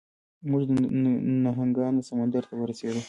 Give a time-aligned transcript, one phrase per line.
[0.49, 0.71] موږ د
[1.43, 2.99] نهنګانو سمندر ته ورسیدو.